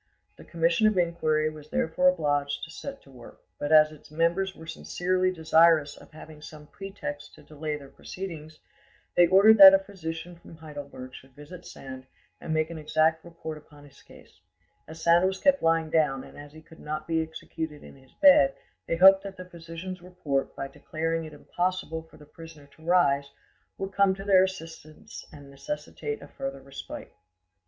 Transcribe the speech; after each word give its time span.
The 0.35 0.43
commission 0.43 0.87
of 0.87 0.97
inquiry 0.97 1.47
was 1.51 1.69
therefore 1.69 2.07
obliged 2.09 2.63
to 2.63 2.71
set 2.71 3.03
to 3.03 3.11
work; 3.11 3.39
but 3.59 3.71
as 3.71 3.91
its 3.91 4.09
members 4.09 4.55
were 4.55 4.65
sincerely 4.65 5.31
desirous 5.31 5.95
of 5.95 6.09
having 6.09 6.41
some 6.41 6.65
pretext 6.65 7.35
to 7.35 7.43
delay 7.43 7.77
their 7.77 7.87
proceedings, 7.89 8.57
they 9.15 9.27
ordered 9.27 9.59
that 9.59 9.75
a 9.75 9.77
physician 9.77 10.35
from 10.35 10.55
Heidelberg 10.57 11.13
should 11.13 11.35
visit 11.35 11.67
Sand 11.67 12.07
and 12.39 12.51
make 12.51 12.71
an 12.71 12.79
exact 12.79 13.23
report 13.23 13.59
upon 13.59 13.83
his 13.83 14.01
case; 14.01 14.41
as 14.87 14.99
Sand 14.99 15.23
was 15.27 15.37
kept 15.37 15.61
lying 15.61 15.91
down 15.91 16.23
and 16.23 16.35
as 16.35 16.51
he 16.53 16.63
could 16.63 16.79
not 16.79 17.05
be 17.07 17.21
executed 17.21 17.83
in 17.83 17.95
his 17.95 18.15
bed, 18.23 18.55
they 18.87 18.95
hoped 18.95 19.21
that 19.21 19.37
the 19.37 19.45
physician's 19.45 20.01
report, 20.01 20.55
by 20.55 20.67
declaring 20.67 21.25
it 21.25 21.33
impossible 21.33 22.01
for 22.01 22.17
the 22.17 22.25
prisoner 22.25 22.65
to 22.75 22.83
rise, 22.83 23.29
would 23.77 23.93
come 23.93 24.15
to 24.15 24.23
their 24.23 24.43
assistance 24.43 25.27
and 25.31 25.51
necessitate 25.51 26.23
a 26.23 26.27
further 26.27 26.59
respite. 26.63 27.11